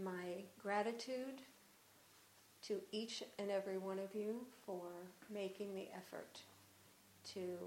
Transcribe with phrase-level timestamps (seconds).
[0.00, 1.42] my gratitude
[2.62, 4.86] to each and every one of you for
[5.32, 6.40] making the effort
[7.34, 7.58] to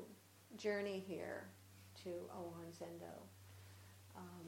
[0.58, 1.44] journey here
[2.04, 3.14] to Ohan Zendo.
[4.16, 4.48] Um,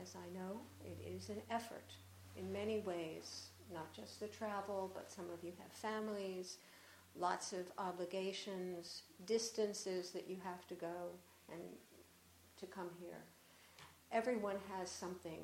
[0.00, 1.92] as I know, it is an effort
[2.36, 6.58] in many ways, not just the travel, but some of you have families,
[7.18, 11.10] lots of obligations, distances that you have to go
[11.52, 11.60] and
[12.58, 13.24] to come here.
[14.12, 15.40] Everyone has something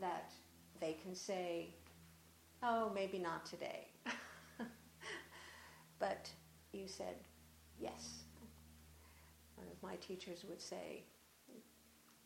[0.00, 0.30] that
[0.80, 1.68] they can say,
[2.62, 3.88] oh, maybe not today.
[5.98, 6.30] but
[6.72, 7.16] you said,
[7.80, 8.24] yes.
[9.56, 11.02] One of my teachers would say,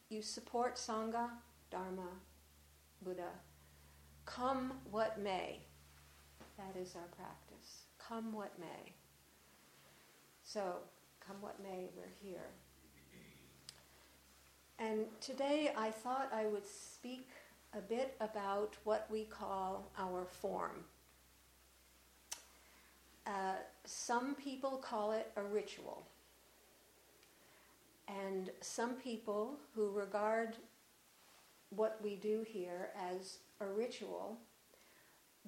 [0.09, 1.29] you support Sangha,
[1.71, 2.09] Dharma,
[3.03, 3.31] Buddha,
[4.25, 5.61] come what may.
[6.57, 7.83] That is our practice.
[7.99, 8.93] Come what may.
[10.43, 10.77] So,
[11.25, 12.49] come what may, we're here.
[14.79, 17.29] And today I thought I would speak
[17.77, 20.85] a bit about what we call our form.
[23.27, 26.07] Uh, some people call it a ritual.
[28.09, 30.57] And some people who regard
[31.71, 34.39] what we do here as a ritual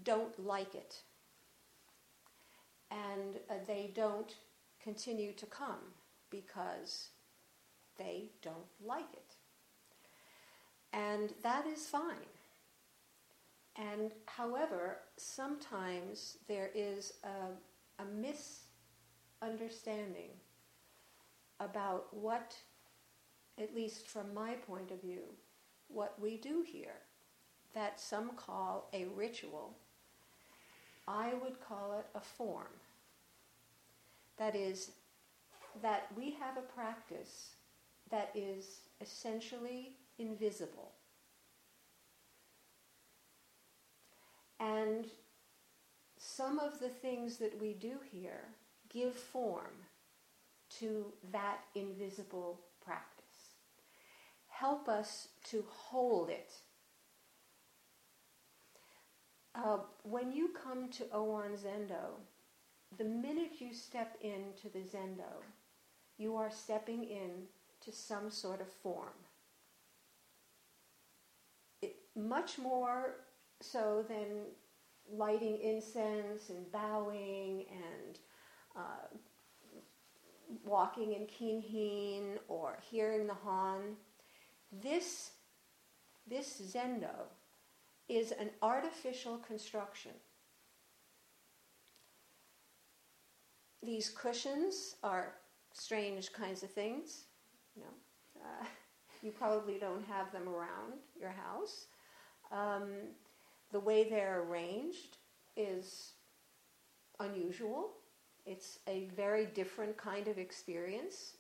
[0.05, 0.99] don't like it.
[2.91, 4.35] And uh, they don't
[4.83, 5.79] continue to come
[6.29, 7.09] because
[7.97, 9.30] they don't like it.
[10.93, 12.27] And that is fine.
[13.77, 18.07] And however, sometimes there is a, a
[19.41, 20.31] misunderstanding
[21.61, 22.57] about what,
[23.59, 25.23] at least from my point of view,
[25.89, 27.01] what we do here,
[27.75, 29.77] that some call a ritual.
[31.07, 32.67] I would call it a form.
[34.37, 34.93] That is,
[35.83, 37.51] that we have a practice
[38.11, 40.93] that is essentially invisible.
[44.61, 45.07] And
[46.19, 48.45] some of the things that we do here
[48.93, 49.73] give form
[50.79, 53.55] to that invisible practice.
[54.49, 56.53] Help us to hold it.
[59.55, 62.21] Uh, when you come to Ohan Zendo,
[62.99, 65.43] the minute you step into the Zendo,
[66.19, 67.47] you are stepping in
[67.85, 69.15] to some sort of form
[72.17, 73.17] much more
[73.61, 74.47] so than
[75.13, 78.19] lighting incense and bowing and
[78.77, 79.17] uh,
[80.65, 83.97] walking in kinhin or hearing the han.
[84.83, 85.33] This,
[86.29, 87.27] this zendo
[88.09, 90.13] is an artificial construction.
[93.83, 95.35] These cushions are
[95.73, 97.25] strange kinds of things.
[97.75, 98.65] You know, uh,
[99.23, 101.87] you probably don't have them around your house.
[102.51, 102.89] Um,
[103.73, 105.19] the way they're arranged
[105.57, 106.13] is
[107.19, 107.91] unusual.
[108.47, 111.35] It's a very different kind of experience.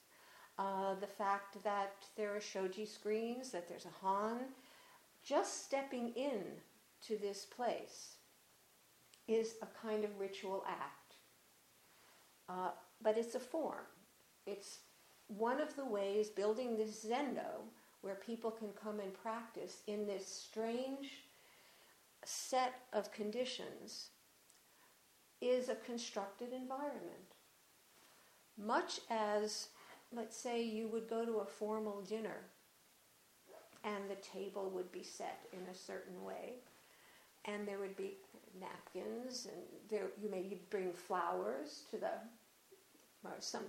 [0.59, 4.39] Uh, the fact that there are shoji screens, that there's a han,
[5.25, 6.43] just stepping in
[7.07, 8.17] to this place
[9.27, 11.15] is a kind of ritual act.
[12.49, 12.71] Uh,
[13.03, 13.87] but it's a form.
[14.47, 14.81] It's
[15.29, 17.63] one of the ways building this zendo
[18.03, 21.25] where people can come and practice in this strange
[22.25, 24.09] set of conditions
[25.41, 27.35] is a constructed environment.
[28.59, 29.69] Much as,
[30.13, 32.43] let's say, you would go to a formal dinner
[33.85, 36.55] and the table would be set in a certain way,
[37.47, 38.19] and there would be
[38.61, 42.11] napkins, and there you maybe bring flowers to the
[43.25, 43.65] or some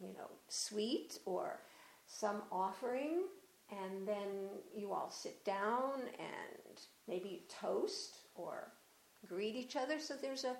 [0.00, 1.60] you know sweet or
[2.06, 3.22] some offering
[3.70, 8.72] and then you all sit down and maybe toast or
[9.26, 9.98] greet each other.
[9.98, 10.56] So there's a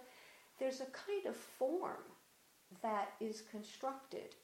[0.58, 2.04] there's a kind of form
[2.82, 4.34] that is constructed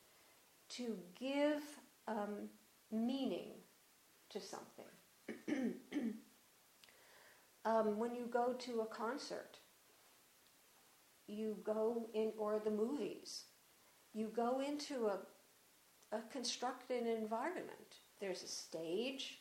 [0.71, 1.62] to give
[2.09, 2.48] um,
[2.91, 3.50] meaning
[4.31, 4.84] to something.
[7.65, 9.59] um, when you go to a concert,
[11.27, 13.45] you go in, or the movies,
[14.13, 15.18] you go into a,
[16.13, 17.90] a constructed environment
[18.20, 19.38] there's a stage,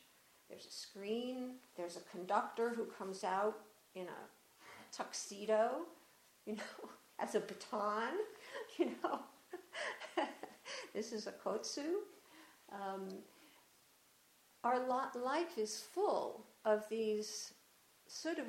[0.48, 3.58] there's a screen, there's a conductor who comes out
[3.94, 5.82] in a tuxedo,
[6.46, 6.88] you know,
[7.18, 8.14] as a baton,
[8.78, 9.20] you know.
[10.94, 11.84] this is a kotsu.
[12.72, 13.08] Um,
[14.64, 14.78] our
[15.14, 17.54] life is full of these
[18.06, 18.46] sort of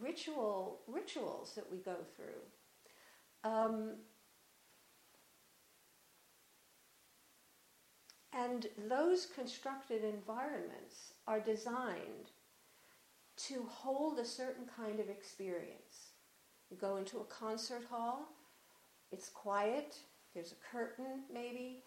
[0.00, 3.50] ritual rituals that we go through.
[3.50, 3.96] Um,
[8.32, 12.30] And those constructed environments are designed
[13.36, 16.10] to hold a certain kind of experience.
[16.70, 18.28] You go into a concert hall,
[19.10, 19.96] it's quiet,
[20.34, 21.82] there's a curtain maybe,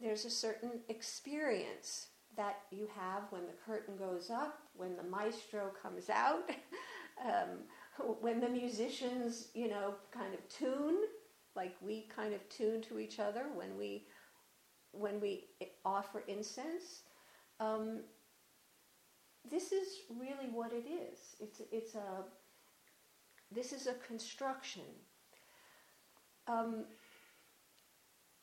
[0.00, 5.72] there's a certain experience that you have when the curtain goes up, when the maestro
[5.82, 6.50] comes out,
[7.24, 7.58] um,
[8.20, 10.98] when the musicians, you know, kind of tune,
[11.56, 14.06] like we kind of tune to each other when we
[14.92, 15.44] when we
[15.84, 17.02] offer incense.
[17.60, 18.00] Um,
[19.50, 19.88] this is
[20.18, 21.18] really what it is.
[21.40, 22.24] It's it's a
[23.50, 24.82] this is a construction.
[26.46, 26.84] Um,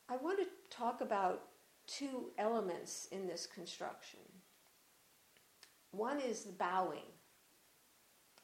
[0.08, 1.42] I want to talk about
[1.86, 4.20] two elements in this construction.
[5.90, 7.08] One is the bowing,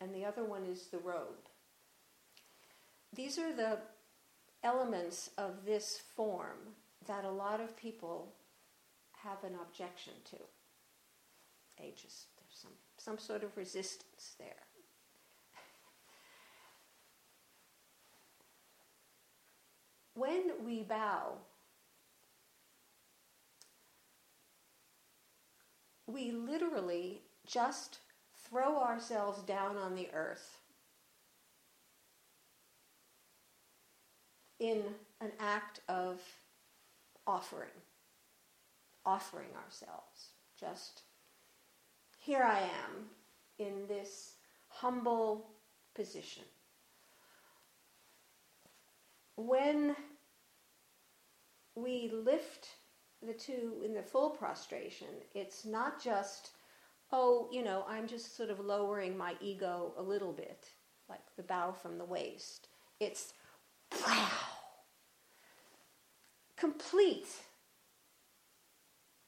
[0.00, 1.48] and the other one is the robe.
[3.14, 3.78] These are the
[4.64, 6.76] elements of this form
[7.06, 8.32] that a lot of people
[9.24, 10.36] have an objection to.
[11.96, 14.54] Just, there's some, some sort of resistance there.
[20.14, 21.32] when we bow,
[26.06, 27.98] we literally just
[28.48, 30.58] throw ourselves down on the earth
[34.60, 34.84] in
[35.20, 36.20] an act of
[37.26, 37.68] offering,
[39.04, 40.30] offering ourselves.
[40.58, 41.02] Just
[42.18, 43.10] here I am
[43.58, 44.34] in this
[44.68, 45.50] humble
[45.94, 46.44] position.
[49.36, 49.96] When
[51.74, 52.68] we lift
[53.26, 56.50] the two in the full prostration, it's not just,
[57.12, 60.68] oh, you know, I'm just sort of lowering my ego a little bit,
[61.08, 62.68] like the bow from the waist.
[63.00, 63.32] It's
[64.06, 64.28] wow,
[66.62, 67.26] complete.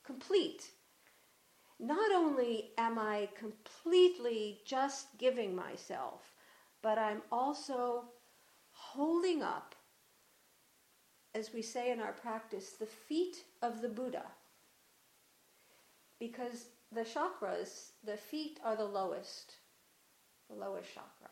[0.06, 0.62] Complete.
[1.80, 6.20] Not only am I completely just giving myself,
[6.80, 8.04] but I'm also
[8.70, 9.74] holding up
[11.34, 14.26] as we say in our practice, the feet of the Buddha.
[16.20, 19.56] Because the chakras, the feet are the lowest,
[20.48, 21.30] the lowest chakra.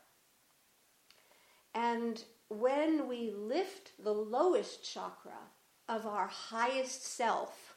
[1.73, 5.39] And when we lift the lowest chakra
[5.89, 7.75] of our highest self,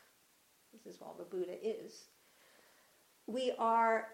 [0.72, 2.04] this is all the Buddha is,
[3.26, 4.08] we are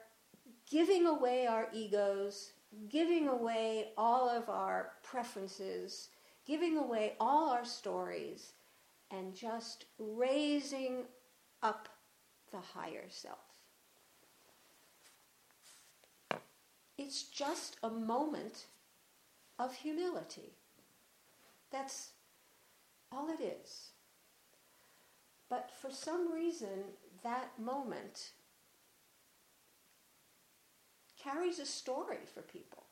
[0.70, 2.52] giving away our egos,
[2.88, 6.08] giving away all of our preferences,
[6.46, 8.52] giving away all our stories
[9.10, 11.04] and just raising
[11.62, 11.88] up
[12.50, 13.38] the higher self.
[16.96, 18.66] It's just a moment
[19.58, 20.56] of humility.
[21.70, 22.11] That's
[23.12, 23.90] all it is.
[25.48, 26.84] But for some reason,
[27.22, 28.30] that moment
[31.22, 32.84] carries a story for people.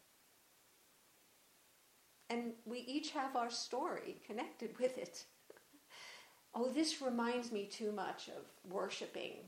[2.28, 5.24] And we each have our story connected with it.
[6.54, 9.38] oh, this reminds me too much of worshiping.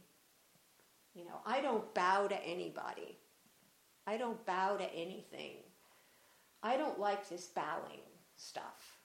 [1.15, 3.19] You know, I don't bow to anybody.
[4.07, 5.59] I don't bow to anything.
[6.63, 8.01] I don't like this bowing
[8.37, 9.02] stuff.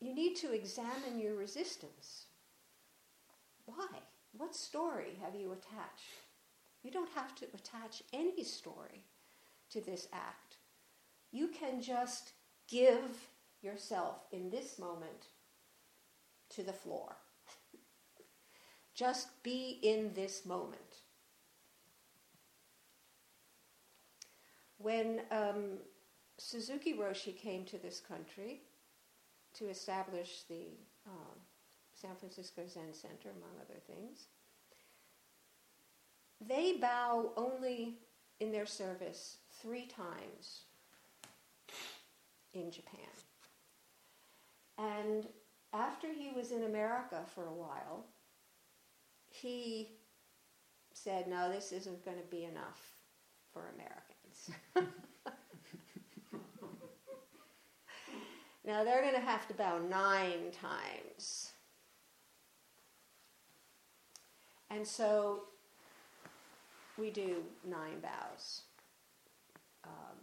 [0.00, 2.26] You need to examine your resistance.
[3.66, 3.86] Why?
[4.32, 6.22] What story have you attached?
[6.82, 9.04] You don't have to attach any story
[9.70, 10.58] to this act.
[11.32, 12.32] You can just
[12.68, 13.28] give
[13.60, 15.26] yourself in this moment
[16.50, 17.16] to the floor.
[18.94, 21.02] just be in this moment.
[24.78, 25.78] When um,
[26.38, 28.62] Suzuki Roshi came to this country
[29.58, 30.66] to establish the
[31.06, 31.36] um,
[31.94, 34.26] San Francisco Zen Center, among other things,
[36.40, 37.98] they bow only
[38.40, 40.60] in their service three times
[42.54, 43.00] in Japan.
[44.78, 45.26] And
[45.72, 48.06] after he was in America for a while,
[49.28, 49.88] he
[50.92, 52.80] said, No, this isn't going to be enough
[53.52, 54.94] for Americans.
[58.68, 61.52] now they're going to have to bow nine times.
[64.70, 65.44] And so
[66.98, 68.60] we do nine bows.
[69.84, 70.18] Um,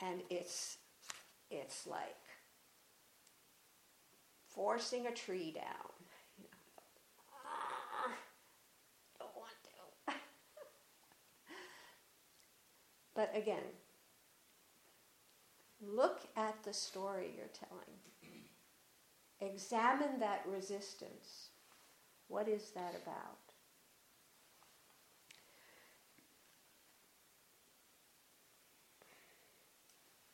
[0.00, 0.78] and it's
[1.50, 2.16] it's like
[4.46, 6.44] forcing a tree down.
[7.44, 8.12] Ah,
[9.18, 10.14] don't want to.
[13.16, 13.64] but again,
[15.92, 17.84] Look at the story you're telling.
[19.40, 21.48] Examine that resistance.
[22.28, 23.38] What is that about?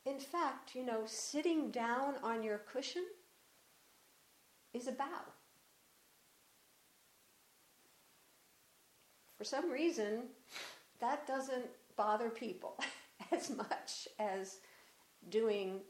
[0.06, 3.04] In fact, you know, sitting down on your cushion
[4.72, 5.04] is a bow.
[9.36, 10.24] For some reason,
[11.00, 11.66] that doesn't
[11.96, 12.78] bother people
[13.32, 14.58] as much as
[15.28, 15.80] doing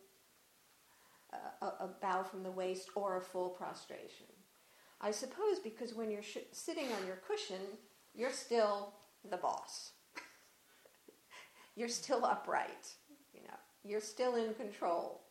[1.63, 4.27] a, a, bow from the waist or a full prostration.
[5.01, 7.63] I suppose because when you're sh- sitting on your cushion,
[8.15, 8.93] you're still
[9.31, 9.93] the boss.
[11.77, 12.95] you're still upright,
[13.33, 13.57] you know.
[13.85, 15.23] You're still in control.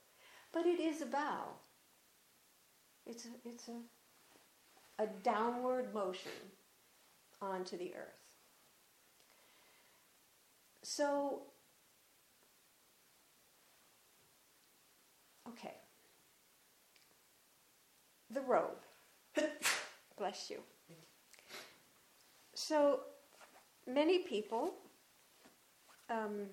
[0.51, 1.43] But it is a bow.
[3.05, 6.31] It's a, it's a, a downward motion
[7.41, 8.19] onto the earth.
[10.81, 11.43] So,
[15.59, 15.75] okay.
[18.31, 18.83] The robe.
[20.17, 20.57] Bless you.
[22.53, 23.01] So,
[23.87, 24.73] many people
[26.09, 26.47] um,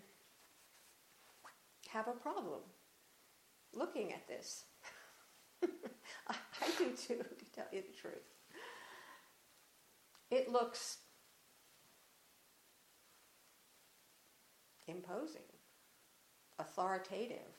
[1.89, 2.61] have a problem
[3.75, 4.65] looking at this.
[5.63, 5.69] I,
[6.61, 8.23] I do too, to tell you the truth.
[10.31, 10.99] It looks
[14.89, 15.43] imposing,
[16.59, 17.53] authoritative,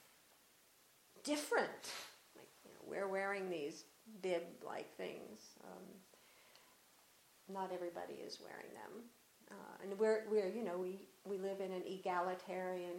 [1.27, 1.91] different.
[2.35, 3.83] Like, you know, we're wearing these
[4.21, 5.39] bib like things.
[5.63, 5.83] Um,
[7.53, 9.03] not everybody is wearing them.
[9.51, 12.95] Uh, and we're, we're, you know, we, we live in an egalitarian,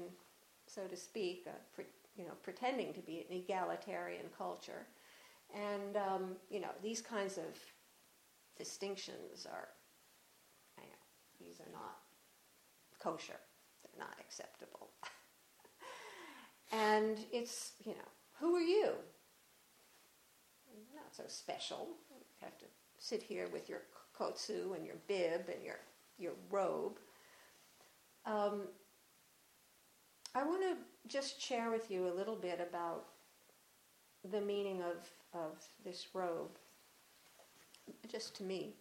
[0.67, 1.85] so to speak, uh, pre,
[2.17, 4.87] you know, pretending to be an egalitarian culture.
[5.55, 7.59] And, um, you know, these kinds of
[8.57, 9.69] distinctions are,
[10.83, 11.99] know, these are not
[12.99, 13.41] kosher
[13.83, 14.89] They're not acceptable.
[16.73, 18.93] and it's, you know, who are you?
[20.95, 21.89] Not so special.
[22.11, 22.67] You have to
[22.99, 23.83] sit here with your
[24.19, 25.79] kotsu and your bib and your,
[26.19, 26.99] your robe.
[28.27, 28.63] Um,
[30.35, 30.77] I want to
[31.09, 33.07] just share with you a little bit about
[34.31, 36.59] the meaning of, of this robe,
[38.11, 38.75] just to me,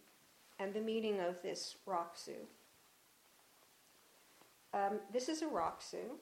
[0.58, 2.36] and the meaning of this rakusu.
[4.74, 6.18] Um, this is a rakusu.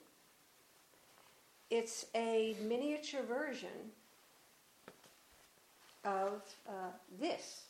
[1.69, 3.91] It's a miniature version
[6.05, 7.63] of uh, this.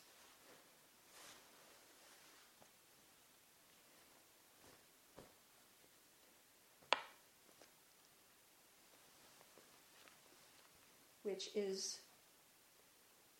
[11.24, 11.98] Which is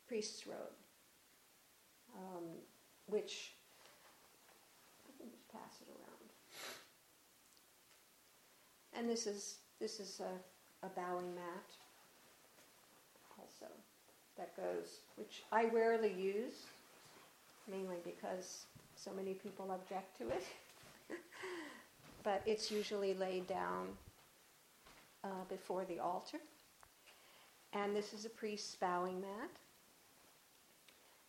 [0.07, 0.57] priest's robe,
[2.15, 2.45] um,
[3.07, 3.53] which
[8.99, 11.65] And this is this is a, a bowing mat
[13.39, 13.73] also
[14.37, 16.67] that goes, which I rarely use,
[17.71, 18.67] mainly because
[18.97, 20.45] so many people object to it.
[22.23, 23.89] but it's usually laid down
[25.25, 26.39] uh, before the altar.
[27.73, 29.51] And this is a priest's bowing mat.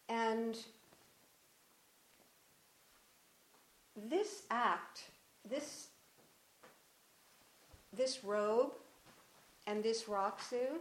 [0.07, 0.57] And
[4.09, 5.03] this act,
[5.49, 5.88] this
[7.95, 8.71] this robe
[9.67, 10.77] and this rakusu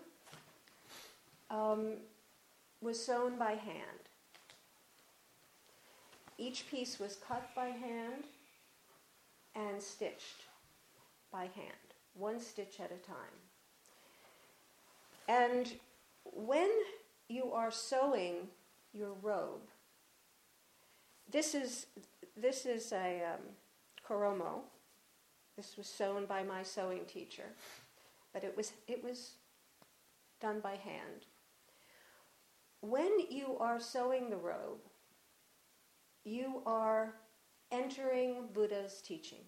[1.50, 1.94] um,
[2.80, 4.08] was sewn by hand.
[6.36, 8.24] Each piece was cut by hand
[9.54, 10.44] and stitched
[11.32, 13.38] by hand, one stitch at a time.
[15.28, 15.72] And
[16.24, 16.70] when
[17.28, 18.48] you are sewing
[18.92, 19.68] your robe,
[21.30, 21.86] this is
[22.36, 23.40] this is a um,
[24.08, 24.60] koromo,
[25.58, 27.50] this was sewn by my sewing teacher,
[28.32, 29.32] but it was, it was
[30.40, 31.26] done by hand.
[32.80, 34.86] When you are sewing the robe,
[36.24, 37.14] you are
[37.72, 39.42] entering Buddha's teaching.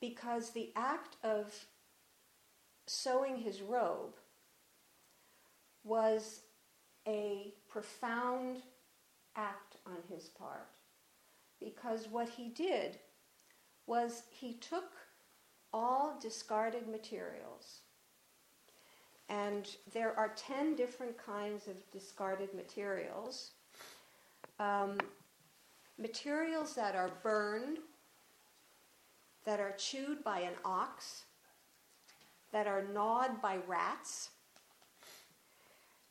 [0.00, 1.52] Because the act of
[2.86, 4.14] sewing his robe
[5.82, 6.42] was
[7.08, 8.58] a profound
[9.34, 10.68] act on his part.
[11.58, 13.00] Because what he did
[13.88, 14.92] was he took
[15.72, 17.80] all discarded materials.
[19.28, 23.52] And there are 10 different kinds of discarded materials.
[24.60, 24.98] Um,
[25.98, 27.78] materials that are burned,
[29.44, 31.24] that are chewed by an ox,
[32.52, 34.30] that are gnawed by rats,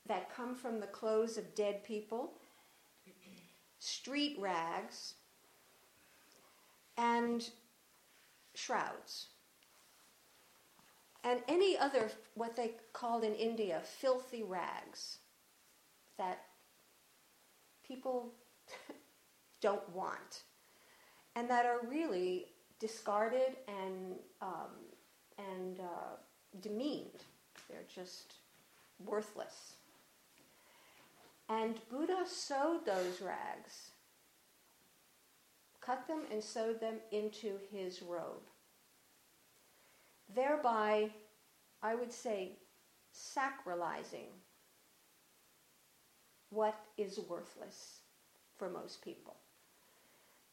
[0.08, 2.34] that come from the clothes of dead people,
[3.80, 5.16] street rags,
[6.98, 7.50] and
[8.58, 9.28] shrouds.
[11.24, 15.18] And any other, what they called in India, filthy rags
[16.18, 16.44] that
[17.86, 18.34] people
[19.62, 20.44] don't want
[21.38, 22.48] and that are really
[22.80, 24.72] discarded and um,
[25.38, 26.16] and uh,
[26.62, 27.24] demeaned.
[27.70, 28.34] They're just
[29.06, 29.76] worthless.
[31.50, 33.92] And Buddha sewed those rags,
[35.88, 38.44] cut them and sewed them into his robe.
[40.36, 41.10] Thereby,
[41.82, 42.52] I would say,
[43.16, 44.28] sacralizing
[46.50, 48.02] what is worthless
[48.58, 49.38] for most people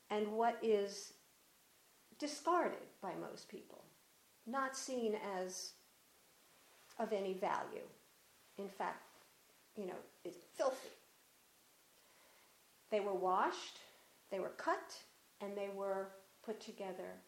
[0.09, 1.14] and what is
[2.21, 3.83] discarded by most people,
[4.47, 5.73] not seen as
[7.00, 7.88] of any value.
[8.57, 9.03] In fact,
[9.76, 10.91] you know, it's filthy.
[12.91, 13.79] They were washed,
[14.31, 14.97] they were cut,
[15.44, 16.08] and they were
[16.44, 17.20] put together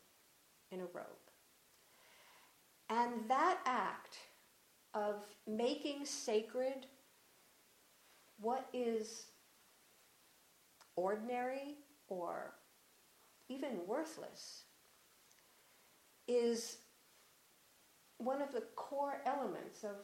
[0.70, 1.06] in a robe.
[2.88, 4.16] And that act
[4.94, 6.86] of making sacred
[8.40, 9.26] what is
[10.94, 11.76] ordinary
[12.08, 12.54] or
[13.48, 14.62] even worthless
[16.28, 16.78] is
[18.18, 19.96] one of the core elements of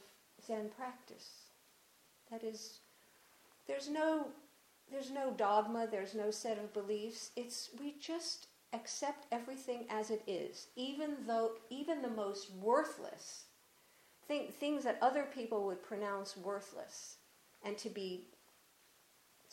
[0.45, 1.47] Zen practice.
[2.31, 2.79] That is,
[3.67, 4.27] there's no,
[4.91, 7.31] there's no dogma, there's no set of beliefs.
[7.35, 13.45] It's we just accept everything as it is, even though even the most worthless
[14.27, 17.17] thing, things that other people would pronounce worthless
[17.63, 18.27] and to be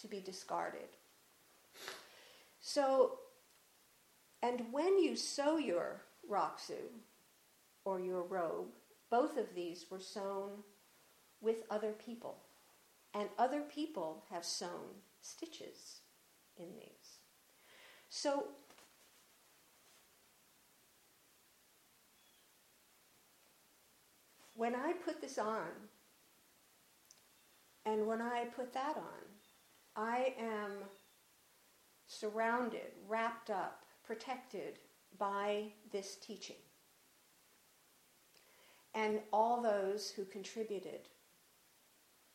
[0.00, 0.88] to be discarded.
[2.60, 3.18] So,
[4.42, 6.80] and when you sew your rakusu
[7.84, 8.68] or your robe,
[9.10, 10.50] both of these were sewn
[11.40, 12.36] with other people,
[13.14, 16.00] and other people have sewn stitches
[16.56, 17.18] in these.
[18.08, 18.48] So
[24.56, 25.68] when I put this on,
[27.86, 29.24] and when I put that on,
[29.96, 30.84] I am
[32.06, 34.78] surrounded, wrapped up, protected
[35.18, 36.56] by this teaching.
[38.94, 41.08] And all those who contributed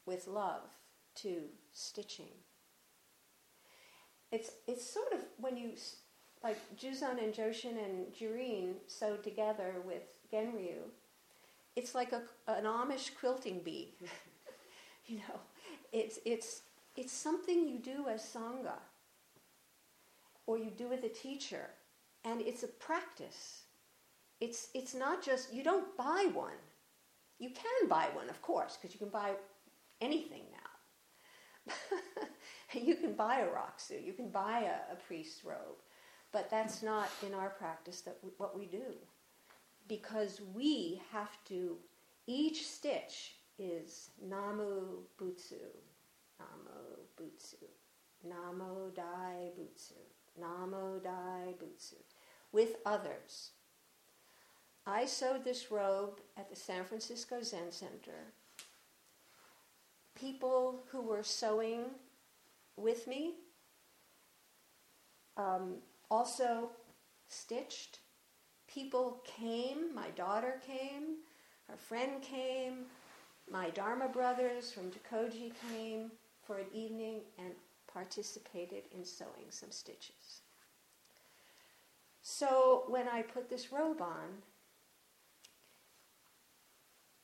[0.05, 0.69] with love
[1.15, 2.31] to stitching.
[4.36, 5.69] It's, it's sort of when you,
[6.43, 10.89] like Juzon and Joshin and Jurin sewed together with Genryu,
[11.78, 13.93] it's like a, an Amish quilting bee.
[15.06, 15.39] you know,
[15.93, 16.63] it's, it's,
[16.98, 18.80] it's something you do as Sangha
[20.48, 21.69] or you do with a teacher,
[22.26, 23.62] and it's a practice.
[24.41, 26.60] It's, it's not just, you don't buy one.
[27.39, 29.32] You can buy one, of course, because you can buy
[30.02, 30.43] anything
[31.67, 31.74] now.
[32.83, 35.79] you can buy a rakusu, you can buy a, a priest's robe,
[36.31, 38.93] but that's not in our practice that we, what we do.
[39.88, 41.77] Because we have to,
[42.27, 45.61] each stitch is Namu Butsu,
[46.39, 47.63] Namu Butsu,
[48.27, 49.93] Namo Dai Butsu,
[50.41, 51.95] Namo Dai Butsu,
[52.51, 53.51] with others.
[54.88, 58.33] I sewed this robe at the San Francisco Zen Center.
[60.15, 61.85] People who were sewing
[62.77, 63.33] with me
[65.38, 65.75] um,
[66.09, 66.69] also
[67.27, 67.99] stitched
[68.67, 71.17] people came, my daughter came,
[71.69, 72.85] her friend came,
[73.49, 76.11] my Dharma brothers from Jikoji came
[76.45, 77.53] for an evening and
[77.91, 80.41] participated in sewing some stitches.
[82.21, 84.41] So when I put this robe on,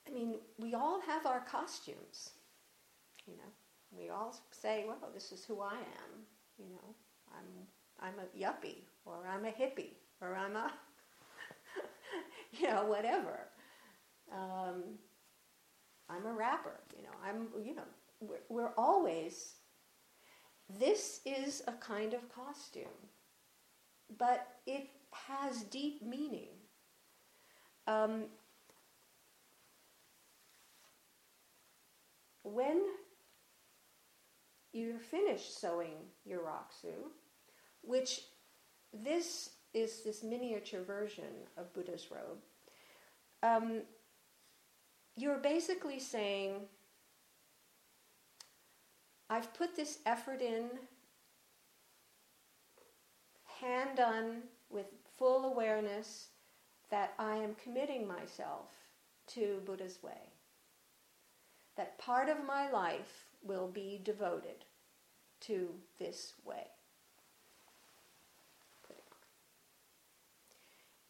[0.06, 2.30] I mean, we all have our costumes.
[3.26, 3.52] You know,
[3.96, 6.12] we all say, "Well, this is who I am."
[6.58, 6.94] You know,
[7.36, 7.66] I'm
[8.00, 10.72] I'm a yuppie, or I'm a hippie, or I'm a
[12.52, 13.48] you know, whatever.
[14.32, 14.98] Um,
[16.08, 17.82] I'm a rapper, you know, I'm, you know,
[18.20, 19.54] we're, we're always,
[20.78, 23.08] this is a kind of costume,
[24.18, 26.48] but it has deep meaning.
[27.86, 28.26] Um,
[32.44, 32.80] when
[34.72, 36.94] you're finished sewing your rakusu,
[37.82, 38.22] which
[38.92, 42.38] this is this miniature version of Buddha's robe.
[43.42, 43.82] Um,
[45.16, 46.54] you're basically saying,
[49.28, 50.68] I've put this effort in,
[53.60, 54.86] hand done, with
[55.18, 56.28] full awareness
[56.90, 58.70] that I am committing myself
[59.28, 60.30] to Buddha's way.
[61.76, 64.64] That part of my life will be devoted
[65.40, 66.66] to this way.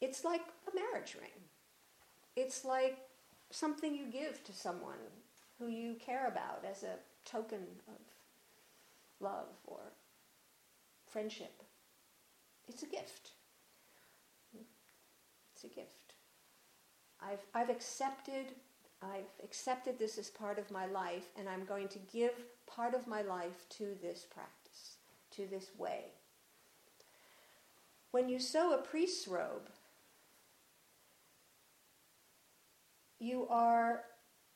[0.03, 1.31] It's like a marriage ring.
[2.35, 2.99] It's like
[3.51, 4.99] something you give to someone
[5.61, 8.01] who you care about as a token of
[9.21, 9.79] love or
[11.07, 11.63] friendship.
[12.67, 13.31] It's a gift.
[15.55, 16.15] It's a gift.
[17.21, 18.47] I've, I've accepted
[19.03, 22.33] I've accepted this as part of my life, and I'm going to give
[22.67, 24.97] part of my life to this practice,
[25.33, 26.13] to this way.
[28.13, 29.71] When you sew a priest's robe,
[33.19, 34.05] you are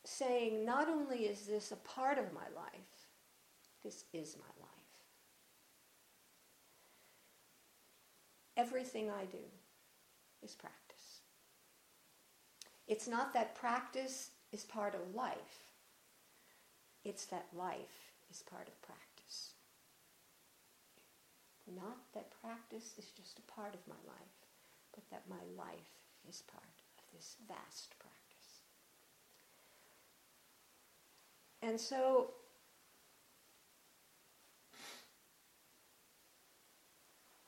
[0.05, 3.09] saying, not only is this a part of my life,
[3.83, 4.71] this is my life.
[8.57, 9.39] Everything I do
[10.43, 11.21] is practice.
[12.87, 15.69] It's not that practice is part of life,
[17.05, 19.51] it's that life is part of practice.
[21.75, 24.39] Not that practice is just a part of my life,
[24.95, 25.93] but that my life
[26.27, 28.63] is part of this vast practice.
[31.61, 32.31] And so,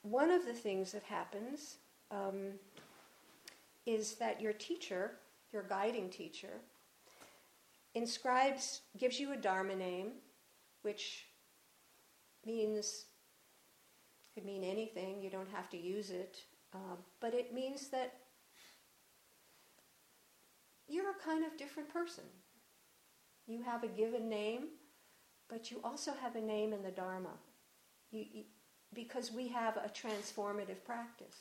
[0.02, 1.76] one of the things that happens
[2.10, 2.58] um,
[3.86, 5.12] is that your teacher,
[5.52, 6.60] your guiding teacher,
[7.94, 10.12] inscribes, gives you a Dharma name,
[10.82, 11.26] which
[12.44, 13.06] means,
[14.34, 16.38] could mean anything, you don't have to use it,
[16.74, 18.14] uh, but it means that
[20.86, 22.24] you're a kind of different person.
[23.46, 24.68] You have a given name,
[25.48, 27.32] but you also have a name in the Dharma.
[28.10, 28.44] You, you,
[28.94, 31.36] because we have a transformative practice.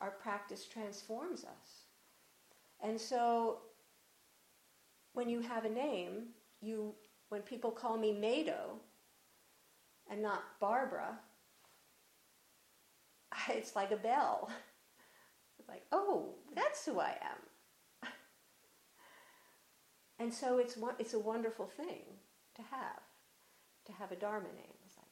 [0.00, 1.86] Our practice transforms us.
[2.80, 3.58] And so
[5.18, 6.28] when you have a name,
[6.60, 6.94] you
[7.28, 8.78] when people call me Mado
[10.08, 11.18] and not Barbara,
[13.48, 14.48] it's like a bell.
[15.58, 18.08] It's like, oh, that's who I am.
[20.20, 22.04] and so it's it's a wonderful thing
[22.54, 23.02] to have,
[23.86, 24.78] to have a Dharma name.
[24.86, 25.10] It's like,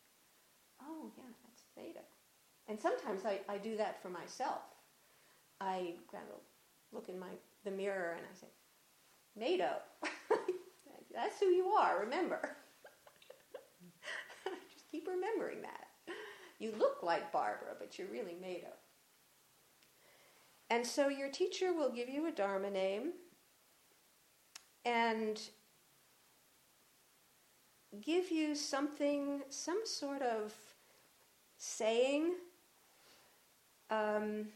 [0.82, 2.06] oh yeah, that's Mado.
[2.68, 4.62] And sometimes I, I do that for myself.
[5.60, 6.38] I kind of
[6.92, 7.30] look in my
[7.64, 8.46] the mirror and I say,
[9.60, 9.88] up.
[11.14, 12.56] That's who you are, remember.
[14.72, 15.86] Just keep remembering that.
[16.58, 18.78] You look like Barbara, but you're really up.
[20.70, 23.12] And so your teacher will give you a Dharma name
[24.84, 25.40] and
[28.00, 30.54] give you something, some sort of
[31.58, 32.34] saying
[33.90, 34.46] um,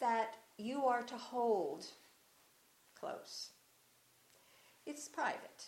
[0.00, 1.86] that you are to hold
[3.02, 3.50] close.
[4.86, 5.66] It's private.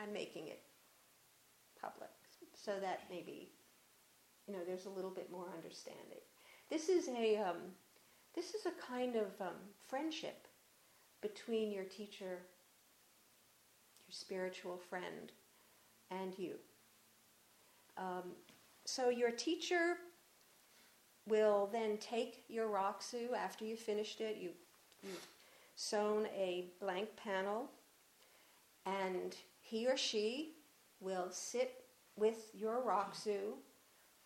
[0.00, 0.62] I'm making it
[1.80, 2.10] public
[2.54, 3.50] so that maybe,
[4.46, 6.20] you know, there's a little bit more understanding.
[6.70, 7.56] This is a, um,
[8.34, 9.56] this is a kind of um,
[9.86, 10.46] friendship
[11.20, 12.38] between your teacher,
[14.06, 15.32] your spiritual friend,
[16.10, 16.54] and you.
[17.96, 18.32] Um,
[18.84, 19.96] so your teacher
[21.26, 24.36] will then take your rakusu after you finished it.
[24.40, 24.50] You,
[25.02, 25.26] you've
[25.78, 27.70] sewn a blank panel,
[28.84, 30.54] and he or she
[30.98, 31.84] will sit
[32.16, 33.54] with your rakusu mm.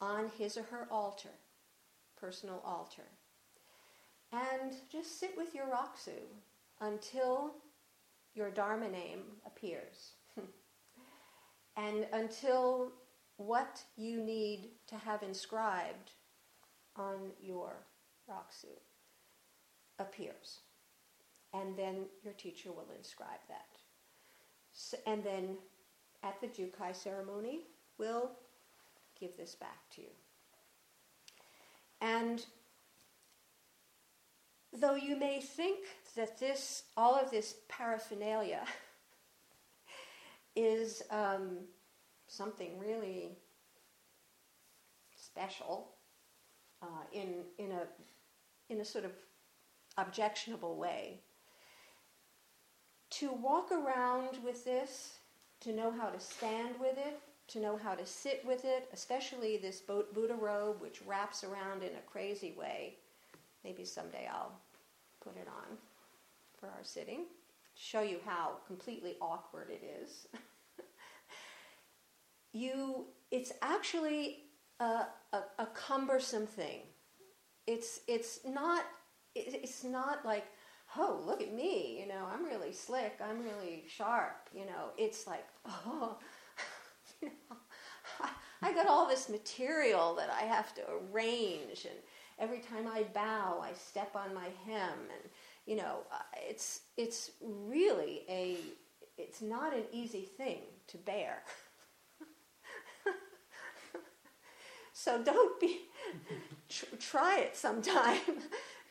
[0.01, 1.37] on his or her altar,
[2.19, 3.03] personal altar.
[4.33, 6.23] And just sit with your rakusu
[6.81, 7.53] until
[8.35, 10.13] your Dharma name appears.
[11.77, 12.93] and until
[13.37, 16.13] what you need to have inscribed
[16.97, 17.75] on your
[18.27, 18.73] rakusu
[19.99, 20.61] appears
[21.55, 23.67] and then your teacher will inscribe that.
[24.73, 25.57] So, and then
[26.23, 27.67] at the Jukai ceremony,
[27.99, 28.31] we'll
[29.19, 30.09] give this back to you.
[32.01, 32.45] And
[34.73, 35.81] though you may think
[36.17, 38.65] that this, all of this paraphernalia
[40.57, 41.59] is um,
[42.27, 43.37] something really
[45.15, 45.93] special
[46.83, 47.83] uh, in, in, a,
[48.73, 49.13] in a sort of
[49.99, 51.21] objectionable way,
[53.13, 55.19] to walk around with this,
[55.61, 59.57] to know how to stand with it, to know how to sit with it, especially
[59.57, 62.97] this boat Buddha robe, which wraps around in a crazy way.
[63.65, 64.53] Maybe someday I'll
[65.23, 65.77] put it on
[66.59, 67.27] for our sitting
[67.75, 70.27] show you how completely awkward it is.
[72.53, 74.45] you, it's actually
[74.81, 76.81] a, a, a, cumbersome thing.
[77.67, 78.85] It's, it's, not,
[79.35, 80.45] it's not like,
[80.99, 84.91] oh, look at me, you know, I'm really slick, I'm really sharp, you know.
[84.99, 85.47] It's like,
[85.87, 86.19] oh,
[87.21, 87.57] you know,
[88.63, 91.99] I got all this material that I have to arrange, and
[92.39, 95.31] every time I bow, I step on my hem, and
[95.67, 98.57] you know, uh, it's it's really a
[99.19, 101.43] it's not an easy thing to bear.
[104.93, 105.81] so don't be
[106.69, 108.21] tr- try it sometime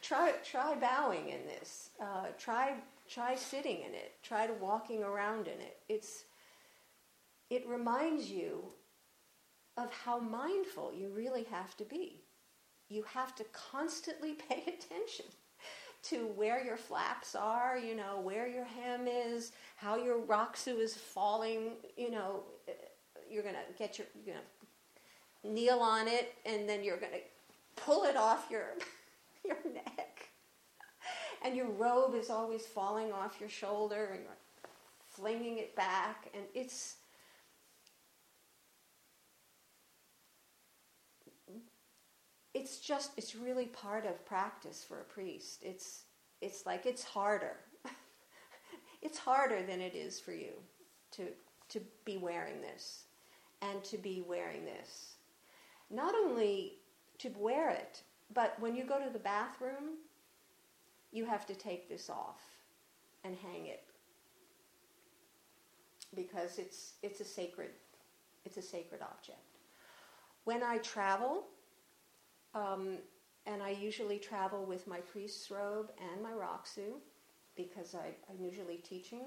[0.01, 1.89] try try bowing in this.
[2.01, 2.75] Uh, try
[3.09, 4.13] try sitting in it.
[4.23, 5.77] Try to walking around in it.
[5.89, 6.23] It's
[7.49, 8.63] it reminds you
[9.77, 12.21] of how mindful you really have to be.
[12.89, 15.25] You have to constantly pay attention
[16.03, 20.95] to where your flaps are, you know, where your hem is, how your rakusu is
[20.95, 22.41] falling, you know,
[23.29, 24.39] you're going to get your, you know,
[25.43, 28.65] kneel on it and then you're going to pull it off your
[29.45, 30.29] your neck.
[31.43, 34.37] And your robe is always falling off your shoulder and you're
[35.09, 36.95] flinging it back and it's
[42.53, 45.61] it's just it's really part of practice for a priest.
[45.63, 46.03] It's
[46.41, 47.57] it's like it's harder.
[49.01, 50.53] it's harder than it is for you
[51.11, 51.27] to
[51.69, 53.05] to be wearing this
[53.61, 55.15] and to be wearing this.
[55.89, 56.73] Not only
[57.19, 58.01] to wear it,
[58.33, 59.97] but when you go to the bathroom,
[61.11, 62.41] you have to take this off
[63.23, 63.83] and hang it
[66.15, 67.71] because it's it's a sacred
[68.45, 69.39] it's a sacred object.
[70.45, 71.43] When I travel,
[72.55, 72.97] um,
[73.45, 76.93] and I usually travel with my priest's robe and my rakusu
[77.55, 79.25] because I, am usually teaching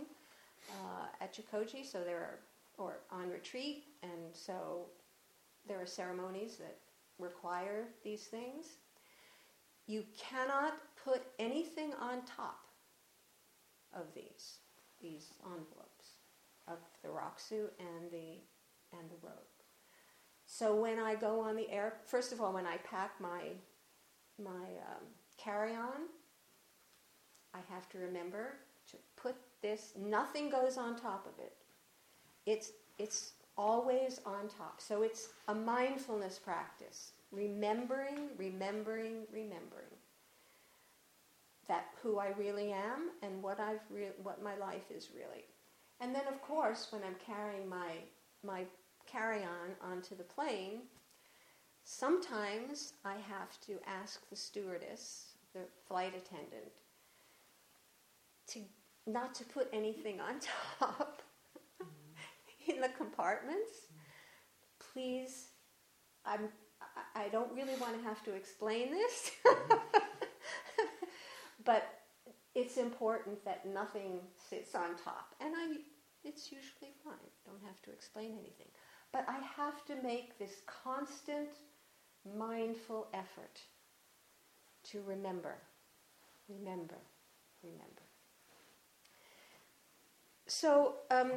[0.71, 2.39] uh, at Jikoji, so there are,
[2.79, 4.87] or on retreat, and so
[5.69, 6.79] there are ceremonies that
[7.19, 8.79] require these things.
[9.87, 12.61] You cannot put anything on top
[13.93, 14.59] of these,
[15.01, 16.17] these envelopes
[16.67, 18.39] of the rakusu and the,
[18.93, 19.35] and the robe.
[20.47, 23.41] So when I go on the air, first of all, when I pack my
[24.39, 25.05] my um,
[25.39, 26.09] carry-on,
[27.55, 28.57] I have to remember
[28.91, 29.93] to put this.
[29.97, 31.55] Nothing goes on top of it.
[32.47, 34.81] It's it's always on top.
[34.81, 39.95] So it's a mindfulness practice, remembering, remembering, remembering
[41.69, 45.45] that who I really am and what I've re- what my life is really.
[46.01, 47.93] And then, of course, when I'm carrying my
[48.45, 48.65] my
[49.07, 50.83] carry on onto the plane,
[51.85, 56.73] sometimes I have to ask the stewardess, the flight attendant,
[58.49, 58.61] to
[59.07, 60.41] not to put anything on
[60.79, 61.23] top
[61.83, 62.71] mm-hmm.
[62.71, 63.71] in the compartments.
[63.87, 64.93] Mm-hmm.
[64.93, 65.49] Please,
[66.27, 66.49] I'm
[67.15, 69.31] I don't really want to have to explain this,
[71.65, 72.01] but
[72.55, 75.77] it's important that nothing sits on top, and I
[76.25, 77.15] it's usually fine.
[77.45, 78.69] Don't have to explain anything.
[79.13, 81.51] But I have to make this constant
[82.37, 83.61] mindful effort
[84.85, 85.57] to remember,
[86.49, 86.99] remember,
[87.63, 88.03] remember.
[90.47, 91.31] So, um,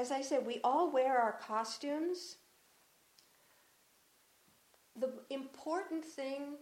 [0.00, 2.36] as I said, we all wear our costumes.
[4.98, 6.56] The important thing,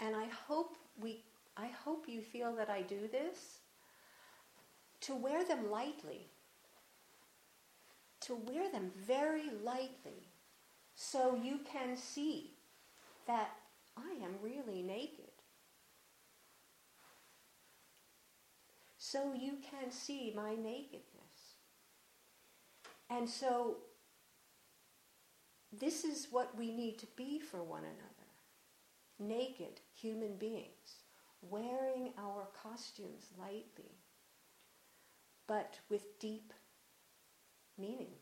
[0.00, 1.22] and I hope we,
[1.56, 3.58] I hope you feel that I do this,
[5.02, 6.28] to wear them lightly
[8.26, 10.30] to wear them very lightly
[10.94, 12.52] so you can see
[13.26, 13.50] that
[13.96, 15.30] I am really naked.
[18.96, 21.13] So you can see my nakedness.
[23.10, 23.78] And so
[25.72, 28.24] this is what we need to be for one another
[29.18, 31.02] naked human beings,
[31.40, 34.00] wearing our costumes lightly,
[35.46, 36.52] but with deep
[37.78, 38.14] meaning.